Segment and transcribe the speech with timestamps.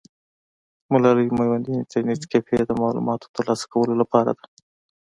[0.91, 4.45] ملالۍ میوندي انټرنیټ کیفې د معلوماتو ترلاسه کولو لپاره ده.